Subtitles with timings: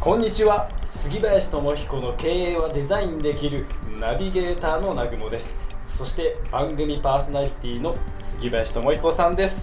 [0.00, 0.70] こんにちは。
[1.02, 3.66] 杉林智彦の経営はデザインできる
[3.98, 5.52] ナビゲーターの南雲です。
[5.98, 7.96] そして番組パーソナリティの
[8.36, 9.56] 杉林智彦さんです。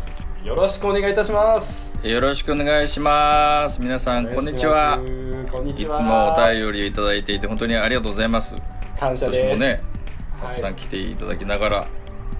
[0.43, 1.89] よろしくお願いいたします。
[2.05, 3.81] よろしくお願いします。
[3.81, 4.99] 皆さんこんにちは。
[5.77, 8.57] いつもお便りをいただいていて本当にありがとうございます。
[8.99, 9.43] 感謝です。
[9.45, 9.81] もね
[10.37, 10.53] たはい。
[10.53, 11.87] くさん来ていただきながら、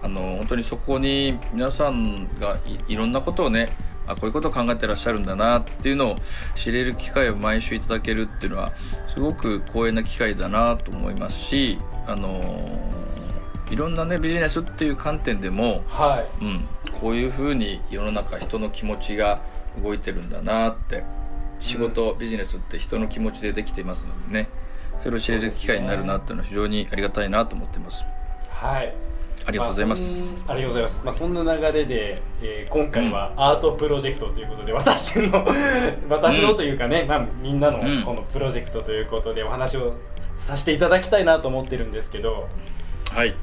[0.04, 3.70] あの本当にそこに皆さんがいいろんなことをね
[4.08, 6.16] あこういうことを考えてらっしゃるんだなっていうのを
[6.56, 8.74] 知れる機会を毎週いただけるっていうのは
[9.08, 12.80] すごく光栄な機会だなと思いますしあの
[13.70, 16.44] いろんなねビジネスっていう観点でもはい。
[16.44, 16.68] うん、
[17.00, 19.42] こういうふうに世の中人の気持ちが
[19.82, 21.04] 動いてるんだなって
[21.60, 24.50] 仕事、ビジネスって人の気持ちでできていますのでね
[25.00, 28.06] それを知れる機会になるなっていうのは非常にありがたいなと思ってます。
[28.50, 28.94] はい
[29.46, 35.46] ありがとうございます、あ、そんありがとうございます、まあ、そんな流れで、えー今回はアートプロジェクトということで、私の
[36.10, 38.04] 私のというかね、まあ、みんなのうん。
[38.04, 39.94] このプロジェクトということでお話を
[40.38, 42.48] させていただきたいなと思ってるんですけど
[43.14, 43.36] はい。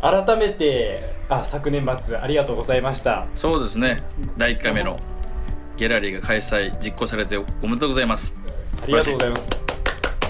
[0.00, 3.26] 改めてあ昨年末ありがとうございました。
[3.34, 4.02] そうですね。
[4.36, 5.00] 第1回目の
[5.76, 8.32] ギャラリーが開催実行されておめでとうございます。
[8.82, 9.48] ありがとうございます。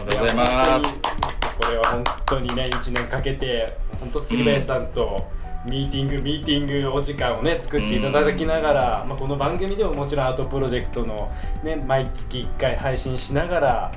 [0.01, 0.87] おめでとうございます。
[1.59, 5.25] これは本当にね1年かけて本当杉林さんと
[5.65, 11.33] ミーティング、ミーティングお時間をね作っていただきながら、まあ、この番組でももちろんアートプロジェクトの、
[11.65, 13.93] ね、毎月1回配信しながら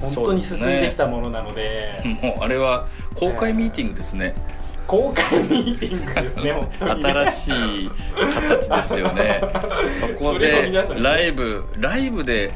[0.00, 2.02] 本当に進んできたものなので。
[2.22, 4.34] もうあれは公開ミーティングですね、
[4.86, 7.90] 公開ミーティングですねね新しい
[8.60, 9.40] 形ですよね。
[9.94, 12.52] そこでライブライブで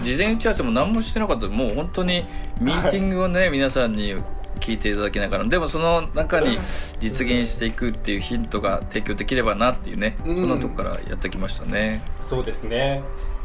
[0.00, 1.48] 事前打ち合わせも何もしてなかった。
[1.48, 2.24] もう本当に
[2.60, 4.14] ミーティングをね、皆さんに
[4.62, 6.56] 聞いていただきながらでもその中に
[7.00, 10.36] 実現していくっていうヒントが提供できればなっていうね、うん。
[10.36, 12.00] そんなとこからやってきましたね。
[12.20, 13.02] そうですね、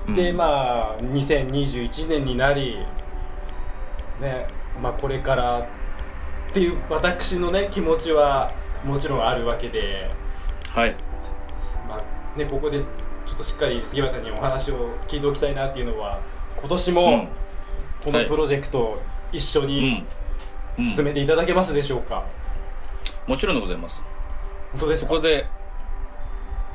[0.07, 0.15] うん。
[0.15, 2.77] でまあ2021年になり
[4.21, 4.47] ね
[4.79, 5.59] まあこれから
[6.51, 8.53] っていう私のね気持ちは
[8.85, 10.11] もちろんあるわけで
[10.69, 10.95] はい。
[11.89, 11.95] ま
[12.35, 16.21] あねここでちょっとしっかり杉林さんにお話を聞いておきたいなっていうのは
[16.57, 17.27] 今年もうん。
[18.03, 19.01] このプロジェクトを
[19.31, 20.07] 一緒うにん、うん
[20.77, 22.25] 進めていただけますでしょうか、
[23.25, 24.03] もちろんでございます。
[24.71, 25.07] 本当ですか？
[25.07, 25.47] そこで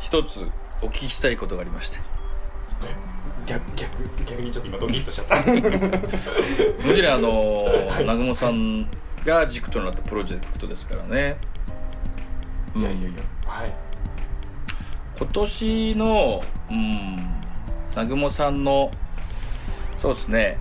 [0.01, 0.49] 一つ
[0.83, 1.99] お聞きしたいことがありまして。
[3.47, 3.91] 逆逆
[4.25, 5.37] 逆にちょっと今ドキッとしちゃった。
[6.87, 8.03] もちろんあのはい。
[8.03, 8.89] 南雲さん
[9.25, 11.37] が軸となったプロジェクトですからね、
[12.75, 12.83] うん。
[12.83, 13.23] いやいやいや。
[13.47, 13.73] はい。
[15.19, 17.17] 今年の、うん、
[17.91, 18.91] 南雲さんの
[19.29, 20.59] そうですね、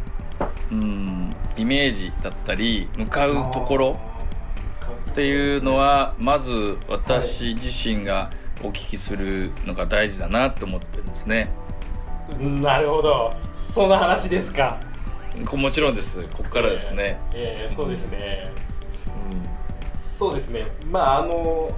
[0.72, 4.00] うん、イメージだったり向かうところ
[5.12, 8.32] っていうのはまず私自身が
[8.64, 11.50] お聞きするのが大事だなと思ってるんですね。
[12.40, 13.34] なるほど。
[13.74, 14.80] その話ですか。
[15.46, 16.24] こもちろんです。
[16.24, 18.52] ここからですね、えーそうですね、
[20.18, 20.68] そうですね。
[20.90, 21.72] まああの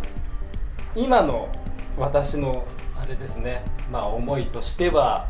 [0.95, 1.49] 今の
[1.97, 2.65] 私の
[2.99, 3.63] あれですね。
[3.91, 5.27] まあ思いとしては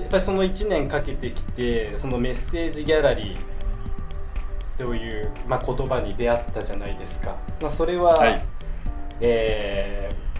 [0.00, 8.44] やっぱりその1年かけてきてそのメッセージギャラリーという、まあ、言葉に出会ったじゃないですか、まあ、それは、はい。
[9.20, 10.30] えー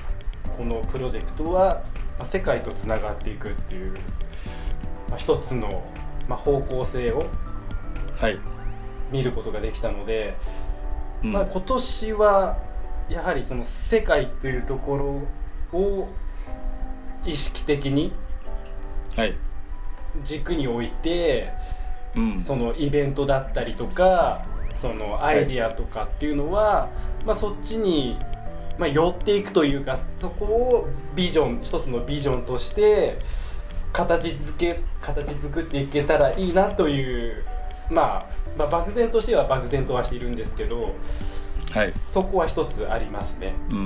[0.61, 1.83] このプロジェクトは、
[2.19, 3.95] まあ、世界とつながっていくっていう、
[5.09, 5.83] まあ、一つの、
[6.29, 7.25] まあ、方向性を
[8.21, 8.39] はい、
[9.11, 10.37] 見ることができたので、
[11.25, 11.33] うん。
[11.33, 12.59] まあ、今年は
[13.09, 15.25] やはりその世界というとこ
[15.73, 16.09] ろを
[17.25, 18.13] 意識的に
[19.17, 19.35] はい
[20.25, 21.53] 軸に置いて
[22.17, 22.41] うん。
[22.41, 24.45] そのイベントだったりとか
[24.81, 26.89] そのアイディアとかっていうのは、
[27.25, 28.19] まあ、そっちに、
[28.79, 33.19] まあ、寄っていくというかそこをビジョン一つのビジョンとして
[33.93, 37.45] 形づけ形作っていけたらいいなという、
[37.91, 40.95] まあ、まあ漠然としては漠然とはしているんですけど
[41.71, 41.93] はい。
[42.13, 43.55] そこは一つありますね。
[43.71, 43.77] うん。
[43.77, 43.85] うん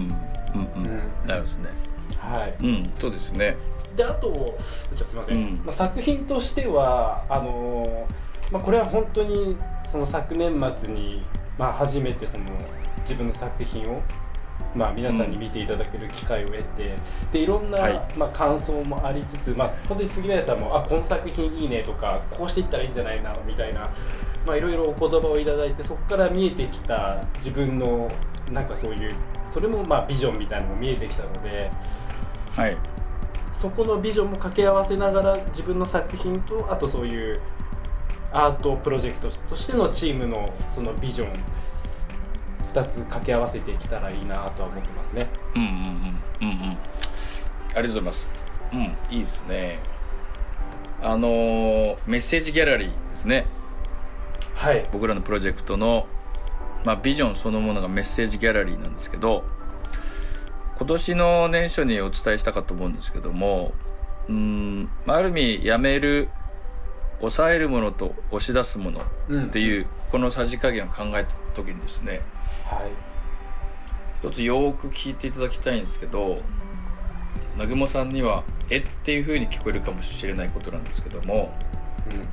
[0.74, 1.26] うん、うん。
[1.26, 1.70] なるほどね。
[2.18, 2.54] はい。
[2.60, 3.56] うんそうですね
[3.96, 4.56] であと
[4.94, 5.62] じゃあすみません、うん。
[5.64, 9.56] まあ、作品としてはあのーまあ、これは本当に
[9.90, 11.24] その昨年末に、
[11.58, 12.44] まあ、初めてその
[13.02, 14.02] 自分の作品を
[14.74, 16.96] まあ、皆さんに見ていただける機会を得て、
[17.32, 18.00] でいろんな、はい。
[18.16, 23.92] まあ、感想もありつつ、まあ、本当に杉林さんもあこの作品いいねとかこうしていったらいいんじゃないなみたいな、
[24.46, 28.10] まあ、いろいろお言葉をいただいてそこから見えてきた自分の
[28.50, 29.14] なんかそういう
[29.52, 31.70] それもまあビジョンみたいなのも見えてきたので
[32.50, 32.76] はい
[33.64, 37.40] そこのビジョンも掛け合わせながら自分の作品とあとそういう
[38.30, 41.32] アートプロジェクトとしてのチームのそのビジョン
[42.74, 45.30] 2つ掛け合わせていけたらいいなとは思ってますね。
[45.54, 45.78] うんうんうん
[46.42, 46.72] うんうん。
[46.72, 48.28] ありがとうございます。
[48.74, 49.78] うんいいですね。
[51.02, 53.46] あのーメッセージギャラリーですね。
[54.56, 56.06] はい、僕らのプロジェクトの、
[56.84, 59.42] まあ、ビジョンそのものがメッセージギャラリーなんですけど
[60.76, 63.72] 今年の年初にお伝えしたかと思うんですけども
[64.28, 66.28] うんまあある意味やめる
[67.20, 69.46] 抑えるものと押し出すものうん。
[69.46, 72.22] っていうこのさじ加減を考えた時にですね
[72.66, 72.90] はい。
[74.16, 76.38] 一つよーく聞いていただきたいんですけど
[77.54, 81.54] 南雲さんには「え」っていう風に聞こえるかもしれないことなんですけども
[82.06, 82.26] うん。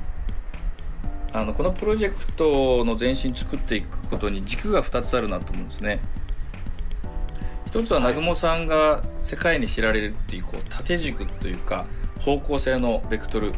[1.34, 6.00] あのこのプロジェクトの前進作っていくことに軸が2つあるなと思うんですね
[7.72, 11.86] 一つは南雲さんが世界に知られるっていうこう縦軸というか
[12.20, 13.54] 方向性のベクトル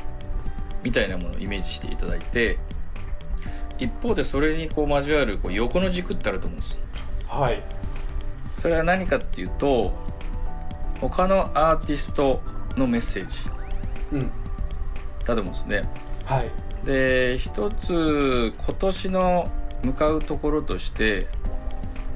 [0.85, 2.57] みたいなものをイメージしていただいて
[3.77, 6.81] 一方でそれにこう交わるこう横の軸ってあると思うんです。
[7.27, 7.61] はい。
[8.57, 9.93] それは何かっていうと
[11.01, 12.41] 他のアーティスト
[12.77, 13.41] のメッセージ
[14.13, 14.31] うん。
[15.27, 15.83] だと思うんですね。
[16.25, 16.51] はい。
[16.87, 19.51] で一つ今年の
[19.83, 21.27] 向かうところとして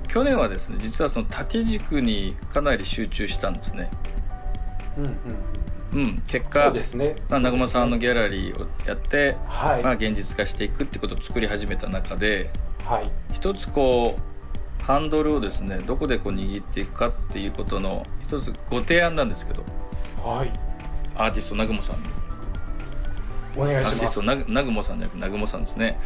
[0.08, 3.90] 去年はですね実はその縦軸にかなり集中したんですね。
[4.96, 5.12] うんうん
[5.92, 6.22] うん。
[6.26, 7.16] 結そ果ね。
[7.28, 12.50] まあ、南雲さんのギギャラリーをやって、はい、まあ、現実化していくってことを作り始めた中で
[12.84, 13.10] はい。
[13.32, 19.64] 一つこうハンドルをですねどこでこう握っていくかっていうことの一つご提案なんですけど
[20.22, 20.52] はい。
[21.14, 22.08] アーティスト南雲さんに
[23.56, 23.92] お願いします。
[23.92, 25.98] アーティストな南雲さんじゃなくて南雲さんですね。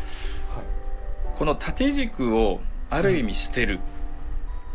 [0.54, 1.36] はい。
[1.36, 2.60] この縦軸を
[2.90, 3.80] ある意味捨てる、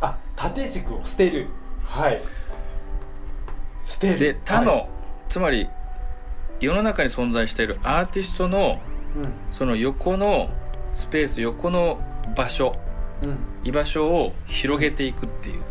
[0.01, 1.47] あ縦軸を捨てる。
[1.83, 2.21] はい。
[3.83, 4.19] 捨てる。
[4.19, 4.87] で他の、はい。
[5.29, 5.67] つまり
[6.59, 8.79] 世の中に存在しているアーティストの
[9.15, 9.31] うん。
[9.51, 10.49] その横の
[10.93, 11.99] スペース横の
[12.35, 12.75] 場所
[13.21, 13.37] うん。
[13.63, 15.61] 居場所を広げていくっていう、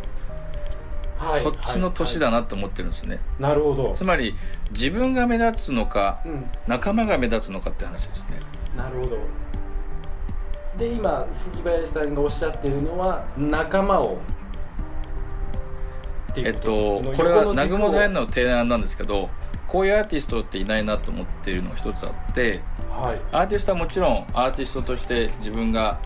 [1.17, 1.39] はい。
[1.39, 3.41] そっちの年だはなと思ってるんですね、い。
[3.41, 3.93] なるほど。
[3.93, 4.35] つまり
[4.71, 6.49] 自分が目立つのかうん。
[6.67, 8.41] 仲間が目立つのかって話ですね。
[8.75, 9.17] なるほど
[10.77, 14.17] で今杉林さんがおっしゃってるのは仲間を。
[16.35, 19.27] えっとのこれは南雲さんへの提案なんですけど
[19.65, 23.19] こういうアーティストっていないなと思っているのが一つあってはい。
[23.31, 25.99] アーティストはもちろんアーティストとして自分が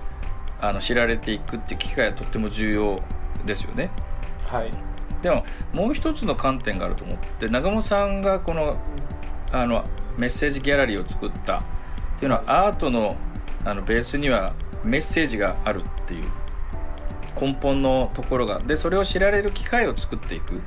[0.62, 3.01] あの知られていくって機会はとっても重要
[3.45, 3.89] ですよね。
[4.45, 4.71] はい。
[5.21, 8.77] でももう一つの観点があると思って南雲さんがこの
[9.51, 9.83] あの
[10.17, 11.63] メッセージギャラリーを作ったっ
[12.17, 13.15] ていうのはアートの
[13.63, 16.25] あのベースにはメッセージがあるっていう
[17.39, 18.59] 根本のところが。
[18.59, 20.61] でそれを知られる機会を作っていく。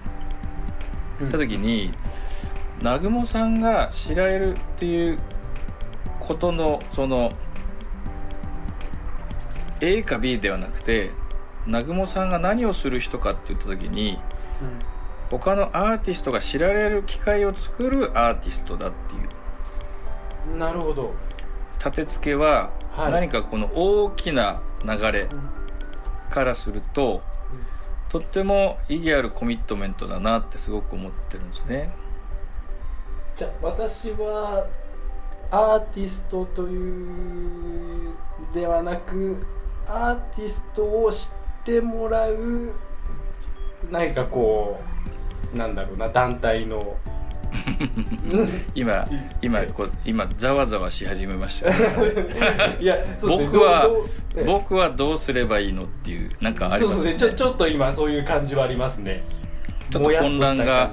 [1.21, 1.27] うん。
[1.27, 1.93] した時に
[2.79, 5.19] 南雲さんが知られるっていう
[6.21, 7.33] ことのその
[9.81, 11.11] A か B ではなくて
[11.67, 14.19] 南雲さんが何をする人かって言った時に
[15.31, 19.21] 他のアーティストが知られる機会を作るアーティストだっていう。
[19.23, 19.25] う
[20.57, 21.15] んなるほど。
[21.79, 23.13] 立て付けははい。
[23.13, 25.51] 何かこの大きな流れうん。
[26.31, 27.23] からすると
[28.09, 31.93] とっても意義あるコミットメントだなってすごく思ってるんですね。
[33.37, 34.67] じゃあ私は
[35.51, 38.15] アーティストという
[38.53, 39.37] ではなく
[39.87, 41.29] アーティストを知っ
[41.65, 42.73] てもらう
[43.91, 44.81] 何かこ
[45.53, 46.97] うなんだろうな団体の
[48.75, 49.07] 今
[49.43, 51.75] 今こう今ざわざわし始めましたよ。
[52.81, 53.89] いや僕は
[54.45, 57.13] 僕はどうすればいいのっていうなんかありますよね。
[57.13, 57.31] ですね。
[57.31, 59.23] ちょちょっと今そういう感じはありますね。
[59.91, 60.91] ちょっと混乱が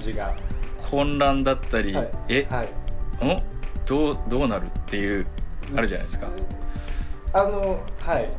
[0.89, 3.25] 混乱だったり、はいえ、はい。
[3.25, 3.41] ん
[3.85, 5.25] どうどうなるっていう
[5.75, 6.27] あるじゃないですか。
[7.33, 8.29] あのはい。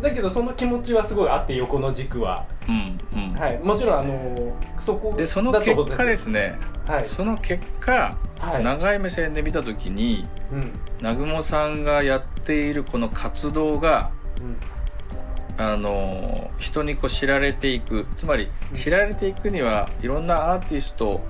[0.00, 6.58] だけどその気持ちはすごいあって横の軸は、うんうん、はい、もちろんあのそこでその結果ですね、
[6.90, 7.04] はい。
[7.04, 8.64] その結果、はい。
[8.64, 10.72] 長い目線で見た時にうん。
[10.98, 14.56] 南雲さんがやっているこの活動がうん。
[15.62, 18.06] あの人にこう知られていく。
[18.16, 18.76] つまりうん。
[18.76, 21.20] 知られていくにはいろんなアーティスト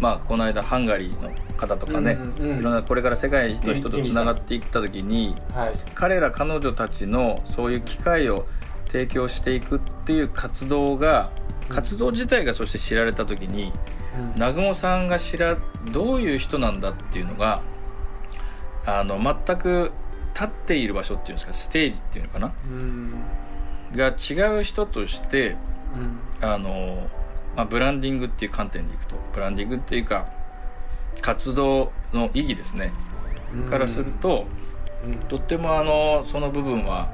[0.00, 2.58] まあこの間ハンガリーの方とかね、うんうんうん。
[2.60, 5.72] いろんなこれから世界の人とつながっていった時にはい。
[5.94, 8.46] 彼ら彼女たちのそういう機会を
[8.88, 11.30] 提供していくっていう活動が
[11.68, 13.72] 活動自体がそして知られた時に
[14.34, 15.56] 南雲さんが知ら
[15.92, 17.62] どういう人なんだっていうのが
[18.86, 19.92] あの全く
[20.34, 22.52] 立っている場所っていうんですかステージっていうのかな？
[22.64, 23.12] うん。
[23.94, 25.56] が違う人として
[26.40, 27.08] あの、
[27.56, 30.28] まあ、ブランディングっていう観点でいくとブランディングっていうか
[31.20, 32.92] 活動の意義ですね。
[33.68, 34.46] からすると
[35.28, 37.12] とってもあのその部分は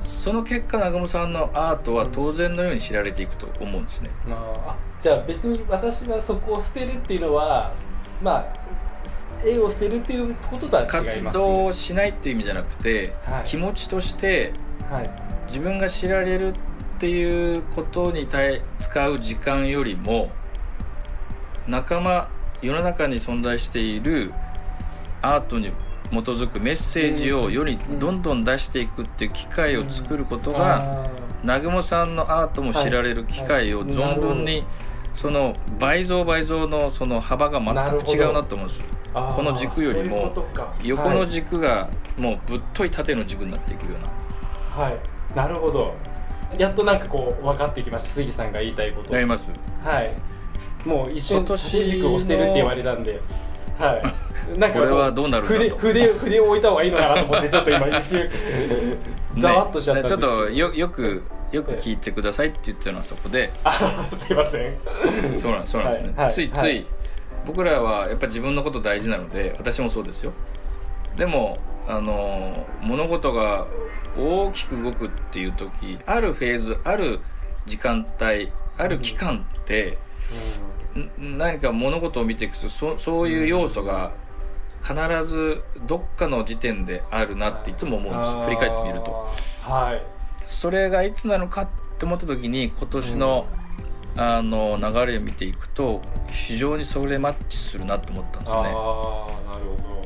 [0.00, 4.10] その結果南雲さんのアートは当然のように知られていくと思うんですね。
[4.26, 7.72] まあ、あじゃあ別に私はそこを捨てるっていうのは
[8.22, 8.58] まあ
[9.44, 13.44] 絵を捨てるっていうこととは違います、活動をしないっていう意味じゃなくて、はい。
[13.44, 14.52] 気持ちとして
[14.90, 15.10] はい。
[15.48, 16.54] 自分が知られる
[16.98, 20.30] っていうことに対使う時間よりも
[21.66, 22.28] 仲間
[22.60, 24.32] 世の中に存在している
[25.22, 25.70] アートに
[26.10, 31.10] 基づくメッセージを世にどんどん出していくっていう機会を作ることが
[31.42, 34.64] 南雲さんのアートも知られる機会を存分に
[35.12, 40.32] その倍増倍増のその幅が全く違うなと思うんですよこの軸よりも
[40.82, 44.08] 横の軸がもうぶっとい縦の軸になっていくような
[44.68, 44.98] はい、
[45.34, 45.92] なるほど
[46.56, 49.50] やっとなんかこう分かってきました杉さんが言いたいことなります
[49.82, 50.14] はい
[50.86, 53.20] もう一瞬縦軸を捨てるって言われたんで
[53.78, 54.02] は
[54.56, 54.58] い。
[54.58, 55.76] なんかこれはどうなるんだと。
[55.78, 58.30] 筆筆筆を置いた方がいいのかなと思ってちょっと今 一瞬
[59.38, 63.50] ざわっとしちゃったねちょっとよよくよく聞いてくださいって言ってるのはそこで。
[63.64, 64.76] あすいません。
[65.36, 66.86] そうなんそうなんですね、はいはいついつい、はい
[67.46, 70.32] 僕らはやっぱ自分のこと大事なので私もそうですよ。
[71.16, 71.58] でも
[71.88, 73.66] あの物事が
[74.18, 77.20] 大きく動くっていう時あるフェーズある
[77.64, 79.96] 時間帯ある期間って、ん
[81.18, 84.12] 何か物事を見ていくとそそういう要素が
[84.82, 88.36] 必ずどっかの時点であるなっていつも思うんです。
[88.44, 89.28] 振り返ってみると。
[89.62, 90.02] はい。
[90.46, 93.46] それがいつなのかって思った時に今年の,、
[94.16, 96.00] あの流れを見ていくと
[96.30, 98.58] 非常にそれマッチするなと思ったんですね。
[98.58, 99.98] ああなるほど。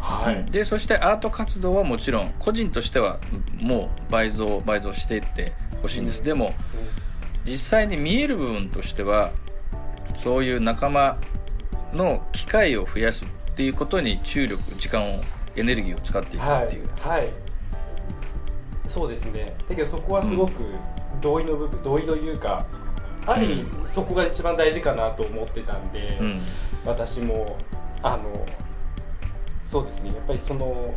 [0.00, 3.20] ははい、でそしてアート活動はもちろん個人としては
[3.60, 6.24] もう倍増倍増していってほしいんです、うん。
[6.24, 6.54] でも
[7.44, 9.32] 実際に見える部分としては
[10.14, 11.18] そういう仲間
[11.92, 15.22] の機会を増やすっていうことに注力時間を
[15.56, 17.28] エネルギーを使っていくはっていう、いはい。
[18.88, 19.54] そうですね。
[19.68, 20.52] だけどそこはすごく
[21.20, 22.66] 同意の部分同意というか
[23.26, 26.40] ある意味うそこが一番大事かなと思ってたんで、うん。
[26.84, 27.58] 私も
[28.02, 28.46] あの
[29.70, 30.10] そうですね。
[30.10, 30.94] やっぱりその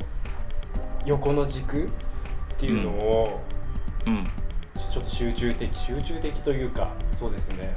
[1.06, 1.90] 横の軸っ
[2.58, 3.42] ていうのを、
[4.06, 4.28] うん
[4.96, 7.76] ちょっと集中的集中的というかそうですね。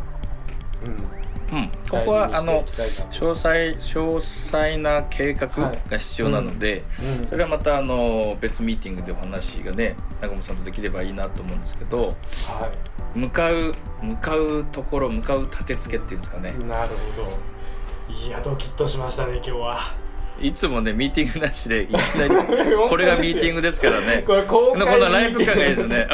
[0.84, 1.58] うん。
[1.58, 5.48] うん、ここはあの詳細詳細な計画
[5.88, 6.84] が必要なので、
[7.20, 7.26] うん。
[7.26, 12.14] それはまたあの別ミーティングでお話がね南雲さんとできればいいなと思うんですけど
[12.46, 12.70] は
[13.16, 13.18] い。
[13.18, 18.14] 向かう向かうところ向かう立て付けっていうんですかね、なるほど。
[18.14, 20.07] いやドキッとしましたね今日は
[20.40, 22.34] いつもねミーティングなしでいきなり
[22.88, 24.22] これがミーティングですからね。
[24.26, 26.08] これ公こ開のライブ感がいいですよね。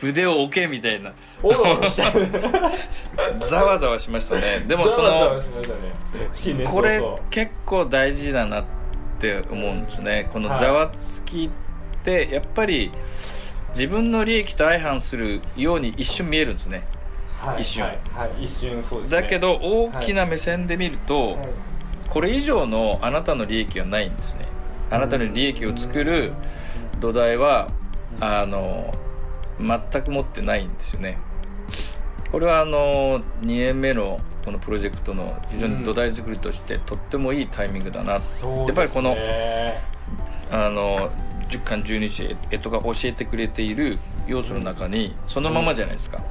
[0.00, 1.12] 筆 を置けみたいな。
[3.40, 4.64] ざわざわしましたね。
[4.66, 5.42] でもその
[6.64, 8.64] これ結構大事だなっ
[9.18, 10.28] て思うんですね。
[10.32, 11.50] このざわつきっ
[12.02, 12.92] てやっぱり
[13.70, 16.84] 自分の利益と相反するように一瞬見えるんですね。
[17.40, 17.84] はい一瞬。
[17.84, 18.44] はい、はい。
[18.44, 19.20] 一瞬そうですね。
[19.22, 21.48] だけど大きな目線で見ると、はい
[22.10, 24.46] これ以上のあなたの利益はないんですね。
[24.90, 26.32] あなたの利益を作る
[27.00, 27.68] 土台は
[28.20, 28.92] あの
[29.60, 31.18] 全く持ってないんですよね。
[32.30, 38.64] これはあの2年目のこのプロジェクトの非常に土台作りとしてとってもいいタイミングだな、そうですね。
[38.66, 39.16] やっぱりこの
[40.50, 41.10] あの
[41.48, 46.22] 10巻12日えとが教えてくれている要素の中にそのままじゃないですか、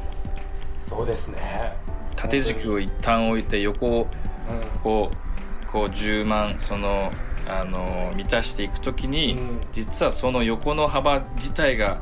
[0.88, 1.76] そうですね。
[2.16, 4.08] 縦軸を一旦置いて横を
[4.50, 4.80] うん。
[4.82, 5.27] こう
[5.72, 7.12] こう10万その
[7.48, 9.62] あの満たしていく時に、うん。
[9.72, 12.02] 実はその横の幅自体が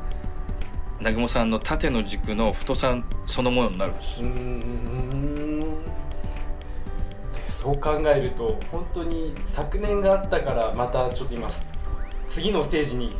[0.98, 2.96] 南雲さんの縦の軸の太さ
[3.26, 4.22] そのものになるんです、
[7.50, 11.50] そう考えると本当に昨年があったからまたちょっと今
[12.28, 13.14] 次のステージに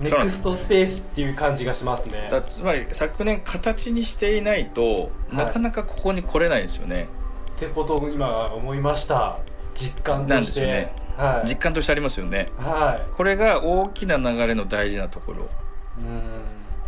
[0.00, 2.28] ネクストステージっていう感じがしますね。
[2.30, 7.08] だつまり昨年形にしていないと、なかなかここに来れないんですよね。
[7.56, 9.38] ってことを今思いました
[9.74, 10.94] 実感となんですよね。
[11.16, 11.48] はい。
[11.48, 12.50] 実感としてありますよね。
[12.58, 15.48] はこれが大きな流れの大事なところ。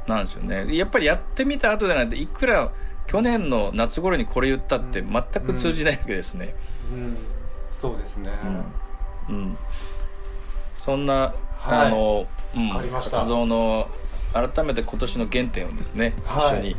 [0.07, 0.77] なんですよね。
[0.77, 2.71] やっぱりやってみた後でないといくら
[3.07, 6.55] 去年の夏頃にこれ言ったって全く通じないわけですね、
[6.93, 7.17] うん。
[7.73, 8.31] そうですね、
[9.29, 9.59] うん、
[10.75, 11.15] そんな、
[11.59, 11.87] はい。
[11.87, 12.71] あの、うん。
[12.91, 13.89] 活動の
[14.33, 16.77] 改めて今年の原点をですね、はい一緒に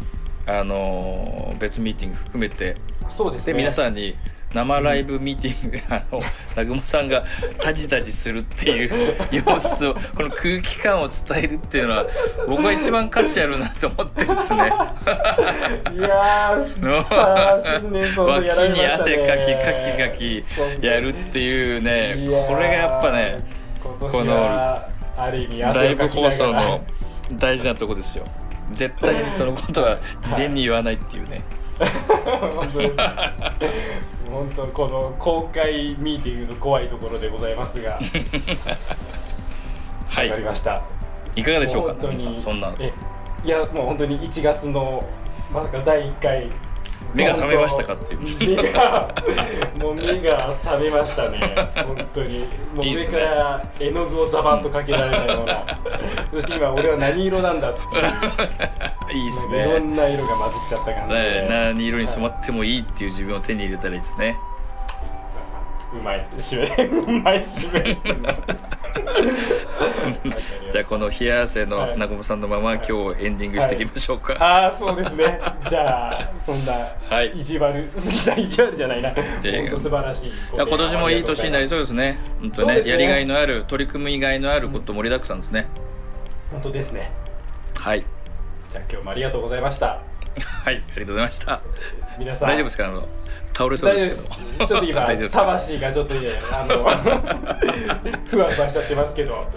[0.47, 2.77] あのー別ミーティング含めて
[3.09, 3.53] そうですね。
[3.53, 4.15] で皆さんに
[4.55, 6.21] 生ライブミーティング、あの
[6.51, 7.25] 南雲さんが
[7.59, 12.05] タジタジするっていう 様子をこの空気感を伝えるっていうのは
[12.47, 14.63] 僕は一番価値あるなと思ってるんですね。
[14.63, 14.67] い
[16.01, 16.79] やー
[18.23, 20.45] 脇に汗かきかきかき
[20.81, 22.15] やるっていうね
[22.47, 23.37] これがやっぱね
[23.83, 26.81] 今年はある意味ライブ放送の
[27.33, 28.23] 大事なとこですよ。
[28.71, 31.41] 絶対にそのことは事前に言わないっていうね、
[31.79, 32.93] 本当です
[34.29, 37.91] 本当この公開ミーティングの怖いところでございますが。
[37.91, 37.99] わ
[40.07, 40.29] はい。
[40.29, 40.81] かりました。
[41.35, 42.93] いかがでしょうか本当にそんなえ
[43.43, 45.03] いやもう本当に1月の
[45.53, 46.49] まさか第1回
[47.13, 48.57] 目が覚めましたかっていう。
[48.57, 49.15] 目が
[49.79, 51.71] もう目が覚めましたね。
[51.75, 52.39] 本当に。
[52.73, 55.65] もう上から絵の具をザバンとかけられたような。
[56.31, 58.85] そして今俺は何色なんだっていう。
[59.13, 64.37] いいですいろねんな色が混じっちゃった感じで、ね何色に染まってもいいっていう自分を手に入れたらいいですね
[65.95, 66.85] うまい締め。
[66.85, 67.97] うまい締め。
[70.71, 71.93] じゃあこの冷や汗のはい。
[71.93, 75.39] 南雲さんのまま今日エンディングしていきましょうか、ああそうですね。
[75.69, 77.31] じゃあそんなはい。
[77.37, 79.11] 意地悪杉さん意地悪じゃないな。
[79.11, 79.23] 本
[79.71, 80.31] 当素晴らしい。
[80.53, 82.19] 今年もいい年になりそうですね。
[82.41, 82.89] 本当ねね。
[82.89, 85.67] やりがいのある取り組みがいのあること盛りだくさんですね、
[86.51, 87.11] 本当ですね。
[87.79, 88.05] はい。
[88.71, 90.01] じゃあ今日もありがとうございました
[90.63, 91.61] はいありがとうございました。
[92.19, 92.47] 皆さん。
[92.47, 92.87] 大丈夫ですか？
[92.87, 93.07] あの
[93.53, 94.67] 倒れそう大です丈夫けどです。
[94.67, 95.01] ちょっと今
[95.31, 96.75] 魂がちょっとねあの
[98.27, 99.47] ふわふわしちゃってますけど。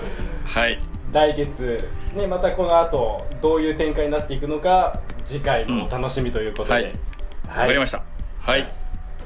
[0.45, 0.79] はい。
[1.13, 7.61] 来月ねまたこの後どういう展開になっていくのか次回のお楽しみということで、うんはい。
[7.61, 8.03] わかりました。
[8.41, 8.71] はい。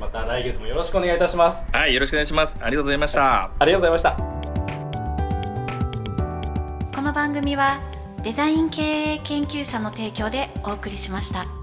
[0.01, 1.61] また来月もよろしくお願いいたします。
[1.73, 2.57] はいよろしくお願いします。
[2.61, 3.51] ありがとうございました。
[3.59, 4.17] ありがとうございました。
[6.95, 7.81] この番組は
[8.23, 11.62] デザイン経営研究者の提供でお送りしました。